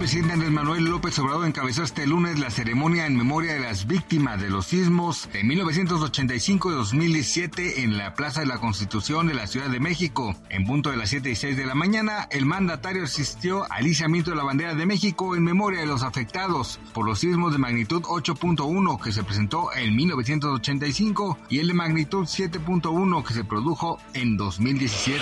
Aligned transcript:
Presidente 0.00 0.32
Andrés 0.32 0.50
Manuel 0.50 0.84
López 0.86 1.18
Obrador 1.18 1.46
encabezó 1.46 1.82
este 1.82 2.06
lunes 2.06 2.38
la 2.38 2.48
ceremonia 2.48 3.04
en 3.04 3.18
memoria 3.18 3.52
de 3.52 3.60
las 3.60 3.86
víctimas 3.86 4.40
de 4.40 4.48
los 4.48 4.64
sismos 4.64 5.28
de 5.30 5.44
1985 5.44 6.70
y 6.70 6.74
2017 6.74 7.82
en 7.82 7.98
la 7.98 8.14
Plaza 8.14 8.40
de 8.40 8.46
la 8.46 8.56
Constitución 8.56 9.26
de 9.26 9.34
la 9.34 9.46
Ciudad 9.46 9.68
de 9.68 9.78
México. 9.78 10.34
En 10.48 10.64
punto 10.64 10.90
de 10.90 10.96
las 10.96 11.10
7 11.10 11.28
y 11.30 11.34
6 11.34 11.54
de 11.54 11.66
la 11.66 11.74
mañana, 11.74 12.26
el 12.30 12.46
mandatario 12.46 13.04
asistió 13.04 13.70
al 13.70 13.86
izamiento 13.86 14.30
de 14.30 14.38
la 14.38 14.42
bandera 14.42 14.74
de 14.74 14.86
México 14.86 15.36
en 15.36 15.44
memoria 15.44 15.80
de 15.80 15.86
los 15.86 16.02
afectados 16.02 16.80
por 16.94 17.04
los 17.04 17.18
sismos 17.18 17.52
de 17.52 17.58
magnitud 17.58 18.00
8.1 18.00 19.02
que 19.02 19.12
se 19.12 19.22
presentó 19.22 19.68
en 19.76 19.94
1985 19.94 21.36
y 21.50 21.58
el 21.58 21.68
de 21.68 21.74
magnitud 21.74 22.24
7.1 22.24 23.22
que 23.22 23.34
se 23.34 23.44
produjo 23.44 23.98
en 24.14 24.38
2017. 24.38 25.20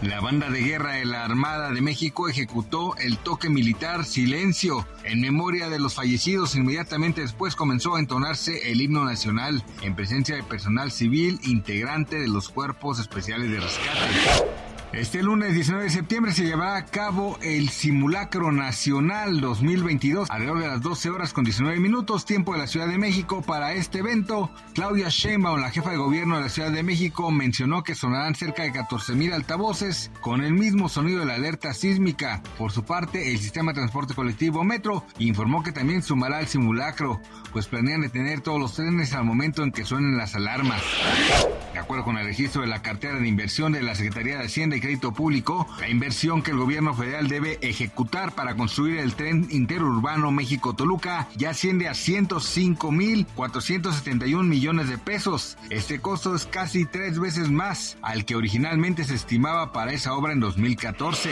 La 0.00 0.20
banda 0.20 0.50
de 0.50 0.62
guerra 0.62 0.94
de 0.94 1.04
la 1.04 1.24
Armada 1.24 1.70
de 1.70 1.80
México 1.80 2.28
ejecutó 2.28 2.96
el 2.96 3.18
toque 3.18 3.48
militar 3.48 3.81
Silencio 4.04 4.86
en 5.02 5.20
memoria 5.20 5.68
de 5.68 5.80
los 5.80 5.94
fallecidos. 5.94 6.54
Inmediatamente 6.54 7.20
después 7.20 7.56
comenzó 7.56 7.96
a 7.96 7.98
entonarse 7.98 8.70
el 8.70 8.80
himno 8.80 9.04
nacional 9.04 9.64
en 9.82 9.96
presencia 9.96 10.36
de 10.36 10.44
personal 10.44 10.92
civil 10.92 11.40
integrante 11.42 12.20
de 12.20 12.28
los 12.28 12.48
cuerpos 12.48 13.00
especiales 13.00 13.50
de 13.50 13.58
rescate. 13.58 14.71
Este 14.92 15.22
lunes 15.22 15.54
19 15.54 15.84
de 15.84 15.90
septiembre 15.90 16.32
se 16.32 16.44
llevará 16.44 16.76
a 16.76 16.84
cabo 16.84 17.38
el 17.40 17.70
Simulacro 17.70 18.52
Nacional 18.52 19.40
2022 19.40 20.30
alrededor 20.30 20.58
de 20.58 20.66
las 20.66 20.82
12 20.82 21.08
horas 21.08 21.32
con 21.32 21.44
19 21.44 21.80
minutos, 21.80 22.26
tiempo 22.26 22.52
de 22.52 22.58
la 22.58 22.66
Ciudad 22.66 22.86
de 22.86 22.98
México. 22.98 23.40
Para 23.40 23.72
este 23.72 24.00
evento, 24.00 24.50
Claudia 24.74 25.08
Sheinbaum, 25.08 25.62
la 25.62 25.70
jefa 25.70 25.92
de 25.92 25.96
gobierno 25.96 26.36
de 26.36 26.42
la 26.42 26.48
Ciudad 26.50 26.70
de 26.70 26.82
México, 26.82 27.30
mencionó 27.30 27.82
que 27.82 27.94
sonarán 27.94 28.34
cerca 28.34 28.64
de 28.64 28.72
14 28.72 29.14
mil 29.14 29.32
altavoces 29.32 30.10
con 30.20 30.44
el 30.44 30.52
mismo 30.52 30.90
sonido 30.90 31.20
de 31.20 31.26
la 31.26 31.36
alerta 31.36 31.72
sísmica. 31.72 32.42
Por 32.58 32.70
su 32.70 32.84
parte, 32.84 33.32
el 33.32 33.38
sistema 33.38 33.72
de 33.72 33.76
transporte 33.76 34.12
colectivo 34.12 34.62
Metro 34.62 35.06
informó 35.18 35.62
que 35.62 35.72
también 35.72 36.02
sumará 36.02 36.36
al 36.36 36.48
simulacro, 36.48 37.18
pues 37.50 37.66
planean 37.66 38.02
detener 38.02 38.42
todos 38.42 38.60
los 38.60 38.74
trenes 38.74 39.14
al 39.14 39.24
momento 39.24 39.62
en 39.62 39.72
que 39.72 39.86
suenen 39.86 40.18
las 40.18 40.34
alarmas. 40.34 40.82
De 41.72 41.78
acuerdo 41.78 42.04
con 42.04 42.18
el 42.18 42.26
registro 42.26 42.60
de 42.60 42.68
la 42.68 42.82
cartera 42.82 43.18
de 43.18 43.26
inversión 43.26 43.72
de 43.72 43.82
la 43.82 43.94
Secretaría 43.94 44.36
de 44.36 44.44
Hacienda 44.44 44.76
y 44.76 44.81
Crédito 44.82 45.12
Público, 45.12 45.66
la 45.80 45.88
inversión 45.88 46.42
que 46.42 46.50
el 46.50 46.58
gobierno 46.58 46.92
federal 46.92 47.28
debe 47.28 47.58
ejecutar 47.62 48.34
para 48.34 48.56
construir 48.56 48.98
el 48.98 49.14
tren 49.14 49.46
interurbano 49.50 50.30
México-Toluca 50.32 51.28
ya 51.36 51.50
asciende 51.50 51.86
a 51.88 51.92
105.471 51.92 54.42
millones 54.42 54.88
de 54.88 54.98
pesos. 54.98 55.56
Este 55.70 56.00
costo 56.00 56.34
es 56.34 56.46
casi 56.46 56.84
tres 56.84 57.20
veces 57.20 57.48
más 57.50 57.96
al 58.02 58.24
que 58.24 58.34
originalmente 58.34 59.04
se 59.04 59.14
estimaba 59.14 59.72
para 59.72 59.92
esa 59.92 60.14
obra 60.14 60.32
en 60.32 60.40
2014. 60.40 61.30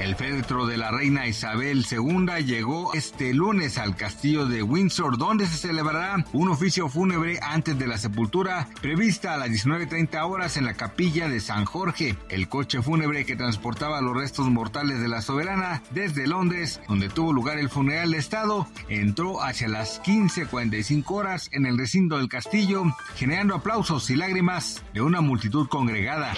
El 0.00 0.16
féretro 0.16 0.64
de 0.66 0.78
la 0.78 0.90
reina 0.90 1.26
Isabel 1.26 1.84
II 1.90 2.42
llegó 2.44 2.94
este 2.94 3.34
lunes 3.34 3.76
al 3.76 3.94
castillo 3.94 4.46
de 4.46 4.62
Windsor, 4.62 5.18
donde 5.18 5.46
se 5.46 5.58
celebrará 5.58 6.24
un 6.32 6.48
oficio 6.48 6.88
fúnebre 6.88 7.38
antes 7.42 7.78
de 7.78 7.86
la 7.86 7.98
sepultura 7.98 8.68
prevista 8.80 9.34
a 9.34 9.38
las 9.38 9.50
19.30 9.50 10.26
horas 10.26 10.56
en 10.56 10.64
la 10.64 10.72
capilla 10.74 11.28
de 11.28 11.40
San 11.40 11.66
Jorge. 11.66 12.16
El 12.30 12.48
coche 12.70 12.82
fúnebre 12.82 13.26
que 13.26 13.34
transportaba 13.34 14.00
los 14.00 14.16
restos 14.16 14.48
mortales 14.48 15.00
de 15.00 15.08
la 15.08 15.22
soberana 15.22 15.82
desde 15.90 16.28
Londres, 16.28 16.80
donde 16.86 17.08
tuvo 17.08 17.32
lugar 17.32 17.58
el 17.58 17.68
funeral 17.68 18.12
de 18.12 18.18
Estado, 18.18 18.64
entró 18.88 19.42
hacia 19.42 19.66
las 19.66 20.00
15.45 20.04 21.04
horas 21.10 21.48
en 21.50 21.66
el 21.66 21.76
recinto 21.76 22.18
del 22.18 22.28
castillo, 22.28 22.84
generando 23.16 23.56
aplausos 23.56 24.08
y 24.10 24.14
lágrimas 24.14 24.84
de 24.94 25.00
una 25.00 25.20
multitud 25.20 25.66
congregada. 25.66 26.32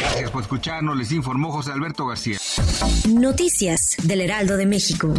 Gracias 0.00 0.30
por 0.30 0.42
escucharnos, 0.42 0.94
les 0.94 1.10
informó 1.10 1.50
José 1.50 1.72
Alberto 1.72 2.06
García. 2.06 2.36
Noticias 3.08 3.96
del 4.02 4.20
Heraldo 4.20 4.58
de 4.58 4.66
México. 4.66 5.14